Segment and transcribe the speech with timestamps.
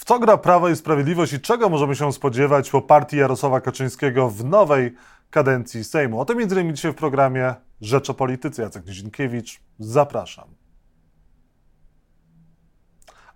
[0.00, 4.30] W co gra Prawo i Sprawiedliwość i czego możemy się spodziewać po partii Jarosława Kaczyńskiego
[4.30, 4.94] w nowej
[5.30, 6.20] kadencji Sejmu?
[6.20, 8.62] O tym między innymi dzisiaj w programie Rzecz o Polityce.
[8.62, 10.54] Jacek Nizinkiewicz, zapraszam.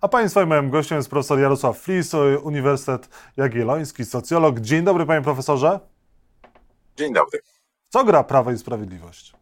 [0.01, 4.59] A Państwa i moim gościem jest profesor Jarosław Flis, Uniwersytet Jagielloński, socjolog.
[4.59, 5.79] Dzień dobry, panie profesorze.
[6.97, 7.39] Dzień dobry.
[7.89, 9.33] Co gra Prawo i Sprawiedliwość?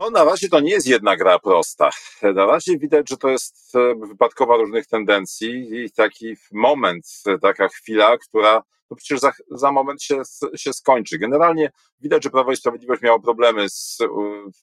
[0.00, 1.90] No, na razie to nie jest jedna gra prosta.
[2.22, 7.68] Na razie widać, że to jest e, wypadkowa różnych tendencji i taki moment, e, taka
[7.68, 10.22] chwila, która no przecież za, za moment się,
[10.56, 11.18] się skończy.
[11.18, 11.70] Generalnie
[12.00, 13.98] widać, że Prawo i Sprawiedliwość miało problemy z,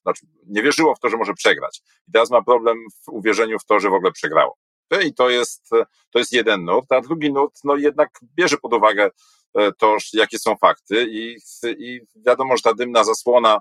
[0.02, 1.82] znaczy nie wierzyło w to, że może przegrać.
[2.08, 4.58] I teraz ma problem w uwierzeniu w to, że w ogóle przegrało.
[5.06, 5.70] I to jest,
[6.12, 9.10] to jest jeden nurt, a drugi nurt, no jednak bierze pod uwagę
[9.56, 13.60] e, to, jakie są fakty i, i wiadomo, że ta dymna zasłona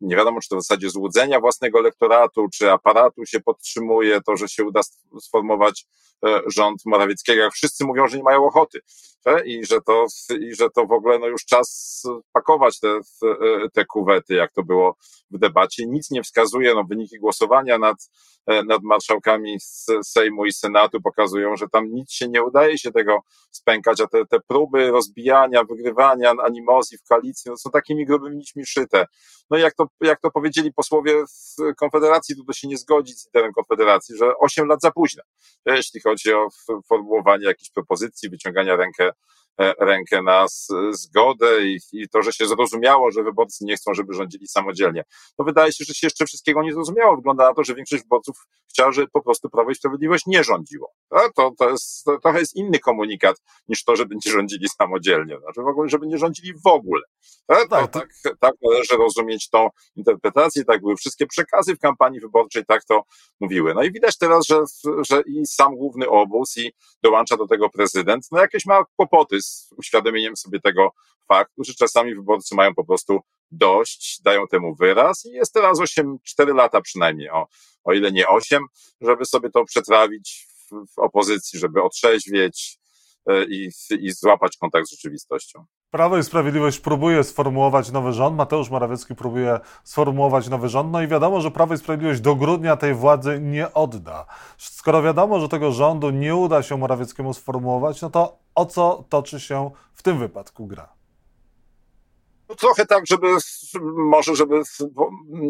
[0.00, 4.48] nie wiadomo, czy to w zasadzie złudzenia własnego elektoratu, czy aparatu się podtrzymuje, to, że
[4.48, 4.80] się uda
[5.20, 5.86] sformować
[6.26, 8.80] e, rząd Morawieckiego, jak wszyscy mówią, że nie mają ochoty
[9.44, 10.06] i że to,
[10.40, 13.00] i że to w ogóle no już czas pakować te,
[13.72, 14.96] te kuwety, jak to było
[15.30, 15.86] w debacie.
[15.86, 17.96] Nic nie wskazuje, no wyniki głosowania nad,
[18.46, 22.92] e, nad marszałkami z Sejmu i Senatu pokazują, że tam nic się nie udaje się
[22.92, 23.18] tego
[23.50, 28.66] spękać, a te, te próby rozbijania, wygrywania animozji w koalicji no są takimi grubymi nićmi
[28.66, 29.06] szyte.
[29.52, 33.20] No i jak to, jak to powiedzieli posłowie z Konfederacji, to, to się nie zgodzić
[33.20, 35.22] z liderem Konfederacji, że 8 lat za późno,
[35.66, 36.48] jeśli chodzi o
[36.88, 39.10] formułowanie jakichś propozycji, wyciągania rękę
[39.58, 40.46] rękę na
[40.90, 45.04] zgodę i, i, to, że się zrozumiało, że wyborcy nie chcą, żeby rządzili samodzielnie.
[45.38, 47.16] No wydaje się, że się jeszcze wszystkiego nie zrozumiało.
[47.16, 48.36] Wygląda na to, że większość wyborców
[48.70, 50.92] chciała, żeby po prostu Prawo i Sprawiedliwość nie rządziło.
[51.36, 53.36] To, to, jest, to trochę jest inny komunikat
[53.68, 55.38] niż to, że będzie rządzili samodzielnie.
[55.38, 57.02] Znaczy w ogóle, żeby nie rządzili w ogóle.
[57.46, 58.08] To, tak, tak,
[58.40, 63.02] tak należy rozumieć tą interpretację, tak były wszystkie przekazy w kampanii wyborczej, tak to
[63.40, 63.74] mówiły.
[63.74, 64.62] No i widać teraz, że,
[65.08, 66.72] że i sam główny obóz i
[67.02, 70.90] dołącza do tego prezydent, no jakieś ma kłopoty z uświadomieniem sobie tego
[71.28, 76.18] faktu, że czasami wyborcy mają po prostu dość, dają temu wyraz i jest teraz 8,
[76.22, 77.46] 4 lata przynajmniej, o,
[77.84, 78.62] o ile nie 8,
[79.00, 82.78] żeby sobie to przetrawić w, w opozycji, żeby otrzeźwieć
[83.26, 85.64] e, i, i złapać kontakt z rzeczywistością.
[85.92, 91.08] Prawo i Sprawiedliwość próbuje sformułować nowy rząd, Mateusz Morawiecki próbuje sformułować nowy rząd, no i
[91.08, 94.26] wiadomo, że Prawo i Sprawiedliwość do grudnia tej władzy nie odda.
[94.58, 99.40] Skoro wiadomo, że tego rządu nie uda się Morawieckiemu sformułować, no to o co toczy
[99.40, 100.88] się w tym wypadku gra?
[102.48, 103.26] No trochę tak, żeby
[103.96, 104.62] może, żeby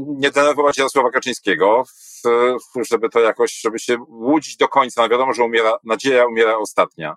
[0.06, 1.84] nie denerwować Jarosława Kaczyńskiego,
[2.91, 5.03] żeby to jakoś, żeby się łudzić do końca.
[5.03, 7.16] No wiadomo, że umiera, nadzieja umiera ostatnia.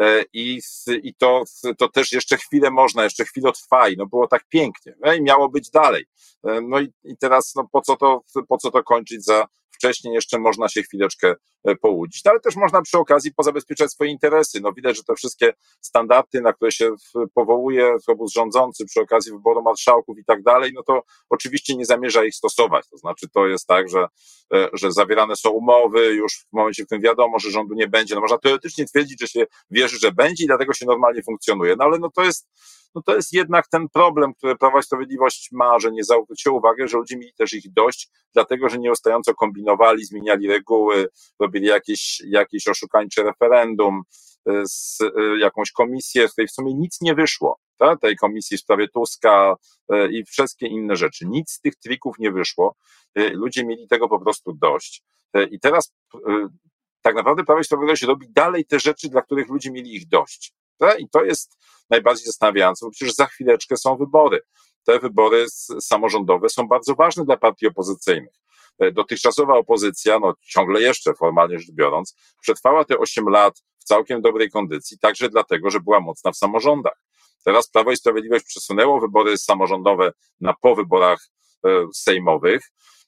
[0.00, 0.60] E, i,
[1.02, 1.44] i to,
[1.78, 5.22] to też jeszcze chwilę można, jeszcze chwilę trwa i no było tak pięknie no i
[5.22, 6.04] miało być dalej.
[6.44, 9.46] E, no i, i teraz no po co to, po co to kończyć za
[9.84, 11.34] wcześniej jeszcze można się chwileczkę
[11.64, 14.60] e, połudzić, no ale też można przy okazji pozabezpieczać swoje interesy.
[14.60, 16.90] No widać, że te wszystkie standardy, na które się
[17.34, 22.24] powołuje obóz rządzący przy okazji wyboru marszałków i tak dalej, no to oczywiście nie zamierza
[22.24, 22.88] ich stosować.
[22.88, 24.06] To znaczy to jest tak, że,
[24.54, 28.14] e, że zawierane są umowy już w momencie, w którym wiadomo, że rządu nie będzie.
[28.14, 31.76] No można teoretycznie twierdzić, że się wierzy, że będzie i dlatego się normalnie funkcjonuje.
[31.78, 32.48] No ale no to jest
[32.94, 36.88] no to jest jednak ten problem, który Prawa i Sprawiedliwość ma, że nie zwróciło uwagę,
[36.88, 41.08] że ludzie mieli też ich dość, dlatego że nieustająco kombinowali, zmieniali reguły,
[41.40, 44.02] robili jakieś, jakieś oszukańcze referendum,
[44.48, 47.58] y, z y, jakąś komisję, z której w sumie nic nie wyszło.
[47.78, 49.56] Ta, tej komisji w sprawie Tuska
[49.94, 51.26] y, i wszystkie inne rzeczy.
[51.26, 52.76] Nic z tych trików nie wyszło.
[53.16, 55.02] Ludzie mieli tego po prostu dość.
[55.50, 55.92] I teraz
[57.02, 60.52] tak naprawdę Prawo i Sprawiedliwość robi dalej te rzeczy, dla których ludzie mieli ich dość.
[60.98, 61.56] I to jest
[61.90, 64.40] najbardziej zastanawiające, bo przecież za chwileczkę są wybory.
[64.84, 65.46] Te wybory
[65.80, 68.34] samorządowe są bardzo ważne dla partii opozycyjnych.
[68.78, 74.22] E, dotychczasowa opozycja, no ciągle jeszcze formalnie rzecz biorąc, przetrwała te 8 lat w całkiem
[74.22, 77.02] dobrej kondycji, także dlatego, że była mocna w samorządach.
[77.44, 81.28] Teraz Prawo i Sprawiedliwość przesunęło wybory samorządowe na po wyborach
[81.66, 82.62] e, sejmowych,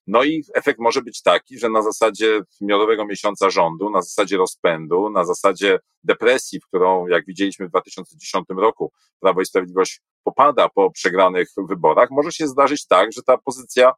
[0.06, 5.10] no i efekt może być taki, że na zasadzie miodowego miesiąca rządu, na zasadzie rozpędu,
[5.10, 10.90] na zasadzie depresji, w którą, jak widzieliśmy w 2010 roku, Prawo i Sprawiedliwość popada po
[10.90, 13.92] przegranych wyborach, może się zdarzyć tak, że ta pozycja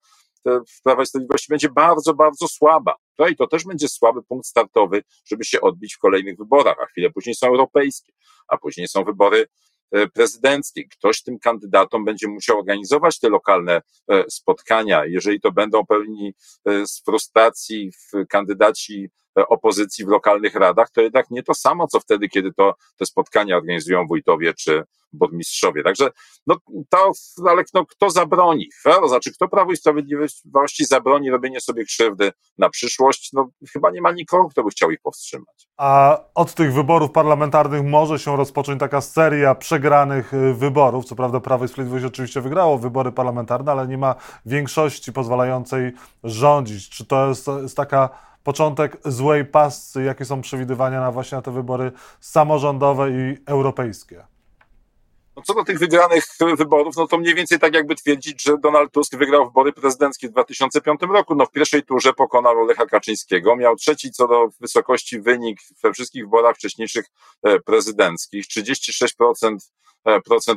[0.85, 2.95] Prawa i Sprawiedliwości będzie bardzo, bardzo słaba.
[3.19, 6.87] No i to też będzie słaby punkt startowy, żeby się odbić w kolejnych wyborach, a
[6.87, 8.13] chwilę później są europejskie,
[8.49, 9.47] a później są wybory
[10.15, 10.89] prezydenckiej.
[10.89, 15.07] Ktoś tym kandydatom będzie musiał organizować te lokalne e, spotkania.
[15.07, 17.91] Jeżeli to będą pełni e, z frustracji
[18.29, 19.11] kandydaci
[19.49, 23.57] opozycji w lokalnych radach, to jednak nie to samo, co wtedy, kiedy to te spotkania
[23.57, 25.83] organizują wójtowie czy burmistrzowie.
[25.83, 26.11] Także,
[26.47, 26.57] no,
[26.89, 27.13] to,
[27.49, 28.69] ale no, kto zabroni?
[28.85, 33.31] To znaczy, kto Prawo i Sprawiedliwości zabroni robienie sobie krzywdy na przyszłość?
[33.33, 35.69] No, chyba nie ma nikogo, kto by chciał ich powstrzymać.
[35.77, 41.05] A od tych wyborów parlamentarnych może się rozpocząć taka seria przegranych y, wyborów.
[41.05, 44.15] Co prawda Prawo i Sprawiedliwość oczywiście wygrało wybory parlamentarne, ale nie ma
[44.47, 45.93] większości pozwalającej
[46.25, 46.89] rządzić.
[46.89, 51.51] Czy to jest, jest taka początek złej pasy, jakie są przewidywania na właśnie na te
[51.51, 54.25] wybory samorządowe i europejskie?
[55.39, 56.25] No co do tych wygranych
[56.57, 60.31] wyborów, no to mniej więcej tak jakby twierdzić, że Donald Tusk wygrał wybory prezydenckie w
[60.31, 61.35] 2005 roku.
[61.35, 66.25] No w pierwszej turze pokonał Lecha Kaczyńskiego, miał trzeci co do wysokości wynik we wszystkich
[66.25, 67.07] wyborach wcześniejszych
[67.43, 69.73] e, prezydenckich, 36% E, procent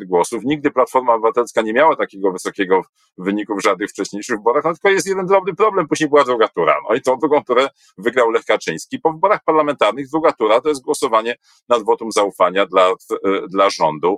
[0.06, 0.44] głosów.
[0.44, 2.81] Nigdy Platforma Obywatelska nie miała takiego wysokiego
[3.18, 6.75] wyniku w żadnych wcześniejszych wyborach, no tylko jest jeden drobny problem, później była druga tura.
[6.89, 7.68] No i tą drugą turę
[7.98, 9.00] wygrał Lech Kaczyński.
[9.00, 11.36] Po wyborach parlamentarnych druga tura to jest głosowanie
[11.69, 12.92] nad wotum zaufania dla,
[13.50, 14.18] dla rządu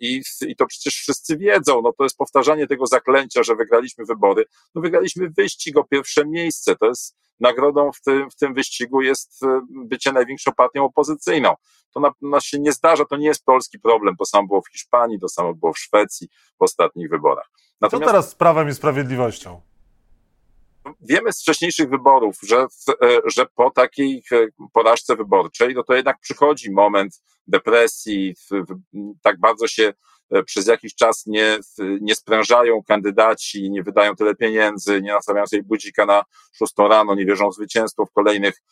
[0.00, 4.44] I, i to przecież wszyscy wiedzą, no to jest powtarzanie tego zaklęcia, że wygraliśmy wybory.
[4.74, 9.40] No wygraliśmy wyścig o pierwsze miejsce, to jest nagrodą w tym, w tym wyścigu jest
[9.70, 11.54] bycie największą partią opozycyjną.
[11.94, 14.16] To na, na się nie zdarza, to nie jest polski problem.
[14.16, 16.28] To samo było w Hiszpanii, to samo było w Szwecji
[16.58, 17.50] w ostatnich wyborach.
[17.80, 19.60] Natomiast, Co teraz z prawem i sprawiedliwością?
[21.00, 22.66] Wiemy z wcześniejszych wyborów, że,
[23.02, 28.34] e, że po takiej e, porażce wyborczej, no to jednak przychodzi moment depresji,
[29.22, 29.92] tak bardzo się e,
[30.46, 31.58] przez jakiś czas nie,
[32.00, 36.22] nie sprężają kandydaci, nie wydają tyle pieniędzy, nie nastawiają sobie budzika na
[36.58, 38.62] szóstą rano, nie wierzą w zwycięstwo w kolejnych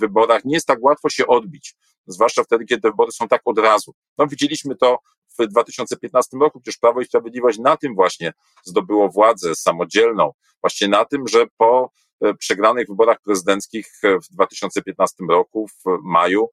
[0.00, 0.44] wyborach.
[0.44, 1.76] Nie jest tak łatwo się odbić
[2.06, 3.94] zwłaszcza wtedy, kiedy te wybory są tak od razu.
[4.18, 4.98] No, widzieliśmy to
[5.38, 8.32] w 2015 roku, przecież Prawo i Sprawiedliwość na tym właśnie
[8.64, 15.24] zdobyło władzę samodzielną, właśnie na tym, że po e, przegranych wyborach prezydenckich e, w 2015
[15.30, 16.48] roku, w maju, e,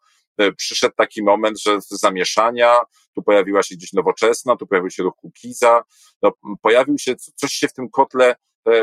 [0.58, 2.80] przyszedł taki moment, że zamieszania,
[3.16, 5.84] tu pojawiła się gdzieś nowoczesna, tu pojawił się ruch Kukiza,
[6.22, 6.32] no,
[6.62, 8.36] pojawił się, coś się w tym kotle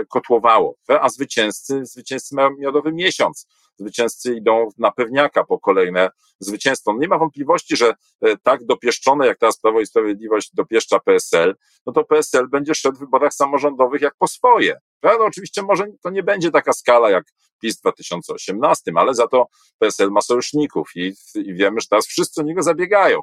[0.08, 3.46] kotłowało, a zwycięzcy, zwycięzcy mają miodowy miesiąc.
[3.78, 6.10] Zwycięzcy idą na pewniaka po kolejne
[6.40, 6.94] zwycięstwo.
[6.98, 11.56] Nie ma wątpliwości, że e, tak dopieszczone, jak teraz Prawo i Sprawiedliwość dopieszcza PSL,
[11.86, 14.80] no to PSL będzie szedł w wyborach samorządowych jak po swoje.
[15.02, 17.24] No, oczywiście może to nie będzie taka skala jak
[17.60, 19.46] PiS w 2018, ale za to
[19.78, 23.20] PSL ma sojuszników i, i wiemy, że teraz wszyscy o niego zabiegają.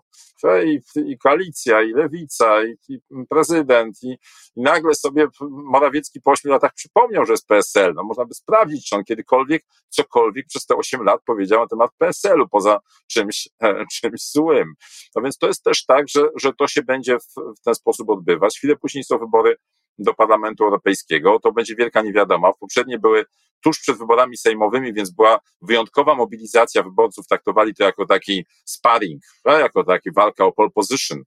[0.66, 0.80] I,
[1.12, 3.00] i koalicja, i lewica, i, i
[3.30, 4.18] prezydent, i,
[4.56, 7.94] i, nagle sobie Morawiecki po 8 latach przypomniał, że jest PSL.
[7.94, 11.92] No można by sprawdzić, czy on kiedykolwiek cokolwiek przez te 8 lat powiedział na temat
[11.98, 14.74] PSL-u, poza czymś, e, czymś złym.
[15.16, 18.10] No więc to jest też tak, że, że to się będzie w, w ten sposób
[18.10, 18.58] odbywać.
[18.58, 19.56] Chwilę później są wybory
[19.98, 21.40] do Parlamentu Europejskiego.
[21.44, 22.54] To będzie wielka niewiadoma.
[22.54, 23.26] Poprzednie były
[23.64, 27.28] tuż przed wyborami sejmowymi, więc była wyjątkowa mobilizacja wyborców.
[27.28, 31.24] Traktowali to jako taki sparring, jako taki walka o pole position.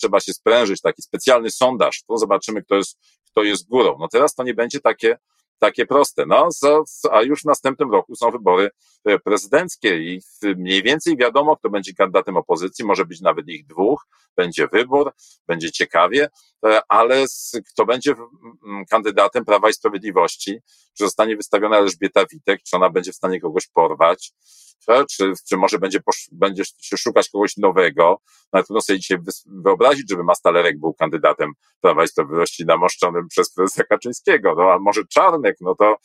[0.00, 2.02] Trzeba się sprężyć, taki specjalny sondaż.
[2.08, 2.98] To zobaczymy, kto jest,
[3.30, 3.96] kto jest górą.
[4.00, 5.18] No teraz to nie będzie takie
[5.62, 6.26] takie proste.
[6.26, 6.48] No,
[7.10, 8.70] a już w następnym roku są wybory
[9.04, 10.20] e, prezydenckie i
[10.56, 14.06] mniej więcej wiadomo, kto będzie kandydatem opozycji, może być nawet ich dwóch,
[14.36, 15.12] będzie wybór,
[15.46, 16.28] będzie ciekawie,
[16.88, 17.24] ale
[17.72, 18.14] kto będzie
[18.90, 20.58] kandydatem Prawa i Sprawiedliwości,
[20.98, 24.32] czy zostanie wystawiona Elżbieta Witek, czy ona będzie w stanie kogoś porwać,
[25.10, 26.00] czy, czy może będzie,
[26.32, 28.20] będzie się szukać kogoś nowego.
[28.52, 33.84] No, trudno sobie dzisiaj wyobrazić, żeby Mastalerek był kandydatem Prawa i Sprawiedliwości namoszczonym przez prezesa
[33.84, 34.54] Kaczyńskiego.
[34.56, 35.96] No, a może Czarnek, no to,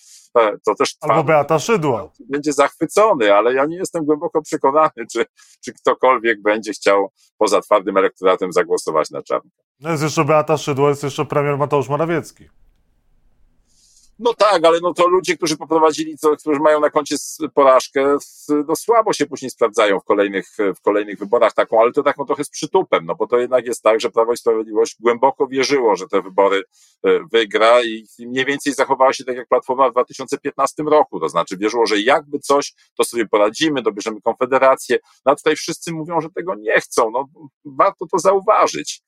[0.66, 0.96] to też...
[1.02, 2.12] Albo Beata Szydło.
[2.30, 5.26] Będzie zachwycony, ale ja nie jestem głęboko przekonany, czy,
[5.66, 9.67] czy ktokolwiek będzie chciał poza twardym elektoratem zagłosować na Czarnka.
[9.80, 12.50] No jest jeszcze Beata Szydło, jest jeszcze premier Mateusz Morawiecki.
[14.20, 17.16] No tak, ale no to ludzie, którzy poprowadzili, to, którzy mają na koncie
[17.54, 18.18] porażkę,
[18.68, 22.44] no słabo się później sprawdzają w kolejnych, w kolejnych wyborach taką, ale to taką trochę
[22.44, 26.08] z przytupem, no bo to jednak jest tak, że Prawo i Sprawiedliwość głęboko wierzyło, że
[26.08, 26.64] te wybory
[27.04, 31.58] e, wygra i mniej więcej zachowała się tak jak Platforma w 2015 roku, to znaczy
[31.58, 36.30] wierzyło, że jakby coś, to sobie poradzimy, dobierzemy Konfederację, no a tutaj wszyscy mówią, że
[36.30, 37.28] tego nie chcą, no
[37.66, 39.02] warto to zauważyć.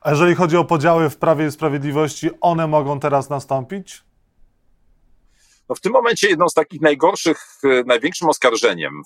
[0.00, 4.04] A jeżeli chodzi o podziały w Prawie i Sprawiedliwości, one mogą teraz nastąpić?
[5.68, 9.02] No w tym momencie jedną z takich najgorszych, e, największym oskarżeniem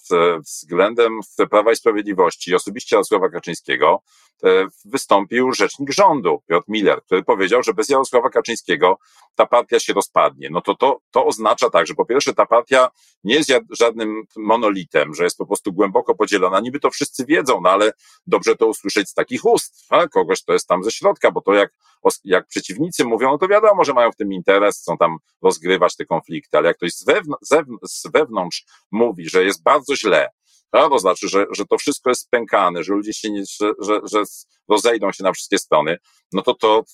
[0.46, 4.02] względem Prawa i Sprawiedliwości, osobiście Jarosława Kaczyńskiego,
[4.44, 8.98] e, wystąpił rzecznik rządu, Piotr Miller, który powiedział, że bez Jarosława Kaczyńskiego
[9.34, 10.48] ta partia się rozpadnie.
[10.50, 12.88] No to, to, to oznacza tak, że po pierwsze ta partia
[13.24, 16.60] nie jest żadnym monolitem, że jest po prostu głęboko podzielona.
[16.60, 17.92] Niby to wszyscy wiedzą, no ale
[18.26, 20.08] dobrze to usłyszeć z takich ust, a?
[20.08, 21.72] kogoś, to jest tam ze środka, bo to jak,
[22.24, 26.06] jak przeciwnicy mówią, no to wiadomo, że mają w tym interes, chcą tam rozgrywać te
[26.06, 27.06] konflikty konflikty, ale jak ktoś z,
[27.50, 30.28] wewn- z wewnątrz mówi, że jest bardzo źle,
[30.72, 34.22] to znaczy, że, że to wszystko jest spękane, że ludzie się nie, że, że, że
[34.68, 35.98] rozejdą się na wszystkie strony,
[36.32, 36.84] no to to,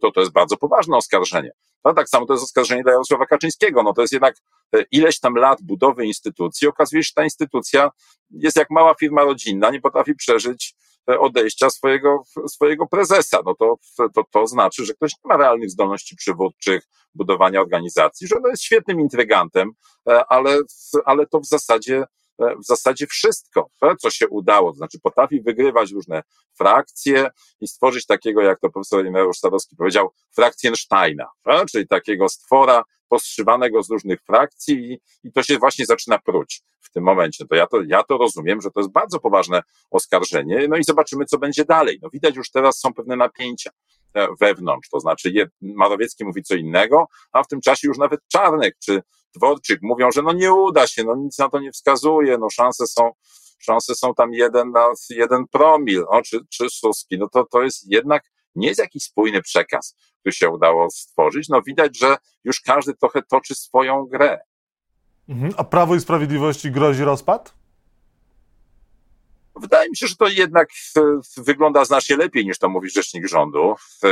[0.00, 1.50] to to jest bardzo poważne oskarżenie.
[1.84, 3.82] No, tak samo to jest oskarżenie dla Jarosława Kaczyńskiego.
[3.82, 4.34] No to jest jednak
[4.76, 6.68] e, ileś tam lat budowy instytucji.
[6.68, 7.90] Okazuje się, że ta instytucja
[8.30, 10.74] jest jak mała firma rodzinna, nie potrafi przeżyć
[11.06, 13.38] odejścia swojego, swojego prezesa.
[13.46, 13.76] No to,
[14.14, 16.84] to, to znaczy, że ktoś nie ma realnych zdolności przywódczych,
[17.14, 19.70] budowania organizacji, że on jest świetnym intrygantem,
[20.08, 20.58] e, ale,
[21.04, 22.04] ale to w zasadzie
[22.38, 23.70] E, w zasadzie wszystko,
[24.00, 26.22] co się udało, to znaczy potrafi wygrywać różne
[26.58, 27.30] frakcje
[27.60, 31.26] i stworzyć takiego, jak to profesor Ireneusz Sadowski powiedział, Frakcjensteina,
[31.70, 32.82] czyli takiego stwora
[33.14, 37.46] postrzywanego z różnych frakcji i, i to się właśnie zaczyna pruć w tym momencie.
[37.46, 41.24] To ja, to ja to rozumiem, że to jest bardzo poważne oskarżenie, no i zobaczymy,
[41.24, 41.98] co będzie dalej.
[42.02, 43.70] No widać już teraz są pewne napięcia
[44.14, 48.76] e, wewnątrz, to znaczy Marowiecki mówi co innego, a w tym czasie już nawet Czarnek
[48.84, 49.02] czy
[49.36, 52.86] Dworczyk mówią, że no nie uda się, no nic na to nie wskazuje, no szanse
[52.86, 53.10] są,
[53.58, 57.92] szanse są tam jeden na jeden promil, no, czy, czy Suski, no to, to jest
[57.92, 58.22] jednak
[58.54, 61.48] nie jest jakiś spójny przekaz, który się udało stworzyć.
[61.48, 64.40] No widać, że już każdy trochę toczy swoją grę.
[65.28, 65.52] Mhm.
[65.56, 67.54] A Prawo i Sprawiedliwości grozi rozpad?
[69.56, 71.00] Wydaje mi się, że to jednak e,
[71.36, 73.74] wygląda znacznie lepiej niż to mówi rzecznik rządu.
[74.04, 74.08] E,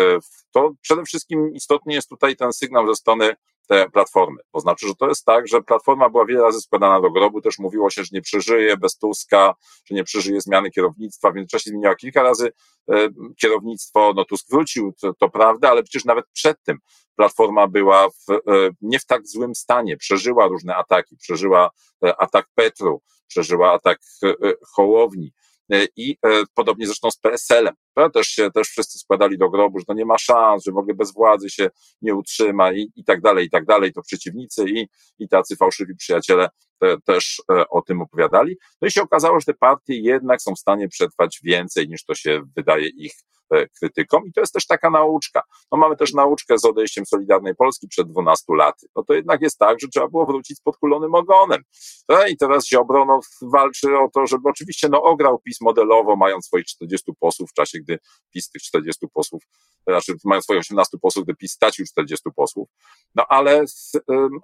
[0.53, 3.35] to przede wszystkim istotny jest tutaj ten sygnał ze strony
[3.69, 4.41] te platformy.
[4.53, 7.59] To znaczy, że to jest tak, że platforma była wiele razy składana do grobu, też
[7.59, 9.55] mówiło się, że nie przeżyje bez Tuska,
[9.85, 12.53] że nie przeżyje zmiany kierownictwa, w międzyczasie zmieniła kilka razy
[12.93, 13.09] e,
[13.41, 16.79] kierownictwo, no Tusk wrócił, to, to prawda, ale przecież nawet przed tym
[17.17, 21.71] Platforma była w, e, nie w tak złym stanie, przeżyła różne ataki, przeżyła
[22.05, 23.99] e, atak Petru, przeżyła atak
[24.75, 25.33] Hołowni,
[25.97, 27.75] i e, podobnie zresztą z PSL-em.
[28.13, 30.95] Też się, też wszyscy składali do grobu, że to nie ma szans, że w ogóle
[30.95, 31.71] bez władzy się
[32.03, 33.93] nie utrzyma i, i tak dalej, i tak dalej.
[33.93, 34.89] To przeciwnicy i,
[35.19, 36.49] i tacy fałszywi przyjaciele
[36.83, 38.57] te, też e, o tym opowiadali.
[38.83, 42.15] No i się okazało, że te partie jednak są w stanie przetrwać więcej niż to
[42.15, 43.13] się wydaje ich
[43.53, 45.43] E, krytykom i to jest też taka nauczka.
[45.73, 48.87] No mamy też nauczkę z odejściem Solidarnej Polski przed 12 laty.
[48.97, 51.63] No to jednak jest tak, że trzeba było wrócić z podkulonym ogonem.
[52.09, 56.47] No I teraz Ziobro no, walczy o to, żeby oczywiście no, ograł PiS modelowo, mając
[56.47, 57.99] swoich 40 posłów w czasie, gdy
[58.35, 59.43] PiS tych 40 posłów,
[59.87, 62.69] znaczy mając swoich 18 posłów, gdy PiS stracił 40 posłów.
[63.15, 63.65] No ale,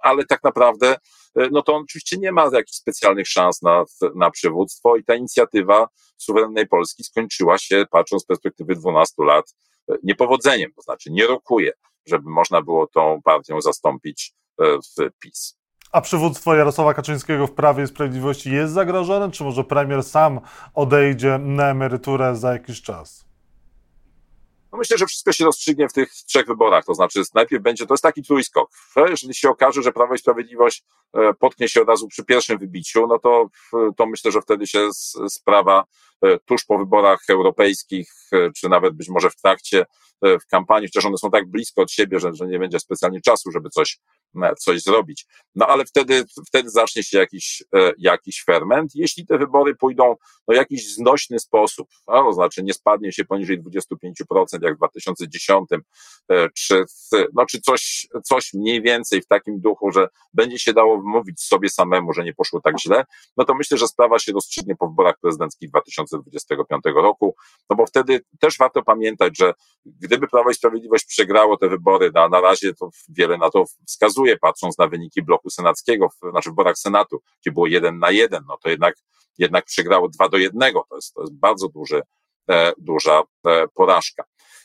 [0.01, 0.95] ale tak naprawdę
[1.35, 3.83] E, no to on oczywiście nie ma jakichś specjalnych szans na,
[4.15, 9.55] na przywództwo i ta inicjatywa suwerennej Polski skończyła się, patrząc z perspektywy 12 lat,
[9.91, 11.71] e, niepowodzeniem, to znaczy nie rokuje,
[12.05, 15.59] żeby można było tą partią zastąpić e, w PiS.
[15.91, 19.31] A przywództwo Jarosława Kaczyńskiego w Prawie i Sprawiedliwości jest zagrożone?
[19.31, 20.39] Czy może premier sam
[20.73, 23.28] odejdzie na emeryturę za jakiś czas?
[24.71, 26.85] No myślę, że wszystko się rozstrzygnie w tych trzech wyborach.
[26.85, 28.69] To znaczy, najpierw będzie, to jest taki trójskok.
[29.09, 30.83] Jeżeli się okaże, że Prawo i Sprawiedliwość
[31.13, 33.49] e, potknie się od razu przy pierwszym wybiciu, no to,
[33.97, 34.89] to myślę, że wtedy się
[35.29, 35.83] sprawa
[36.21, 39.85] e, tuż po wyborach europejskich, e, czy nawet być może w trakcie
[40.21, 43.51] w kampanii, chociaż one są tak blisko od siebie, że, że nie będzie specjalnie czasu,
[43.51, 43.99] żeby coś,
[44.59, 45.25] coś zrobić.
[45.55, 47.63] No ale wtedy, wtedy zacznie się jakiś,
[47.97, 48.91] jakiś ferment.
[48.95, 50.15] Jeśli te wybory pójdą
[50.47, 53.83] no, w jakiś znośny sposób, no, to znaczy nie spadnie się poniżej 25%,
[54.61, 55.69] jak w 2010,
[56.31, 56.85] e, czy,
[57.33, 61.69] no, czy coś, coś mniej więcej w takim duchu, że będzie się dało mówić sobie
[61.69, 63.05] samemu, że nie poszło tak źle,
[63.37, 67.35] no to myślę, że sprawa się rozstrzygnie po wyborach prezydenckich 2025 roku,
[67.69, 69.53] no bo wtedy też warto pamiętać, że
[69.85, 74.18] gdyby Prawo i Sprawiedliwość przegrało te wybory, na, na razie to wiele na to wskazuje,
[74.41, 78.43] patrząc na wyniki bloku senackiego, w, znaczy w wyborach Senatu, gdzie było jeden na jeden,
[78.47, 78.95] no to jednak,
[79.37, 82.01] jednak przegrało dwa do jednego, to jest, to jest bardzo duży,
[82.49, 84.23] e, duża e, porażka.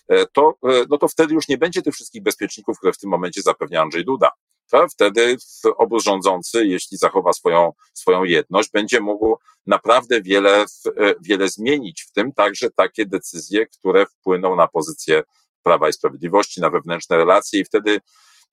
[0.08, 3.11] E, to, e, no to wtedy już nie będzie tych wszystkich bezpieczników, które w tym
[3.11, 4.30] momencie zapewnia Andrzej Duda.
[4.70, 5.37] To wtedy
[5.76, 10.64] obóz rządzący, jeśli zachowa swoją, swoją jedność, będzie mógł naprawdę wiele,
[10.96, 15.23] e, wiele zmienić, w tym także takie decyzje, które wpłyną na pozycję
[15.62, 18.00] Prawa i Sprawiedliwości, na wewnętrzne relacje i wtedy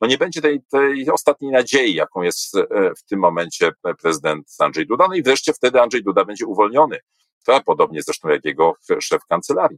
[0.01, 2.55] no nie będzie tej, tej ostatniej nadziei, jaką jest
[2.97, 5.05] w tym momencie prezydent Andrzej Duda.
[5.09, 6.99] No i wreszcie wtedy Andrzej Duda będzie uwolniony.
[7.45, 9.77] To podobnie zresztą jak jego szef kancelarii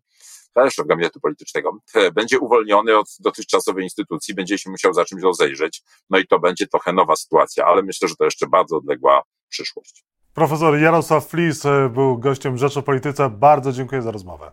[0.69, 1.77] szef gabinetu politycznego,
[2.13, 6.67] będzie uwolniony od dotychczasowej instytucji, będzie się musiał za czymś rozejrzeć, no i to będzie
[6.67, 10.03] trochę nowa sytuacja, ale myślę, że to jeszcze bardzo odległa przyszłość.
[10.33, 11.63] Profesor Jarosław Flis
[11.93, 13.29] był gościem Rzeczopolityce.
[13.29, 14.51] Bardzo dziękuję za rozmowę.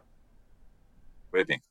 [1.35, 1.70] Dziękuję.